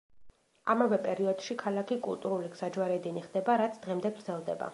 [0.73, 4.69] ამავე პერიოდში ქალაქი კულტურული გზაჯვარედინი ხდება, რაც დღემდე გრძელდება.